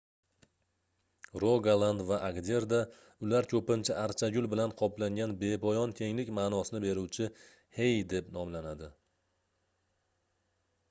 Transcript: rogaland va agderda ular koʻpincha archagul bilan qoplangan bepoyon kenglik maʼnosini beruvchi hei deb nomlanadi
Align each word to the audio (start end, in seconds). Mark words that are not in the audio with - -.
rogaland 1.41 1.99
va 2.11 2.15
agderda 2.29 2.77
ular 3.27 3.47
koʻpincha 3.51 3.97
archagul 4.03 4.47
bilan 4.53 4.73
qoplangan 4.79 5.35
bepoyon 5.43 5.93
kenglik 5.99 6.31
maʼnosini 6.39 6.81
beruvchi 6.85 7.27
hei 7.81 8.01
deb 8.15 8.33
nomlanadi 8.39 8.89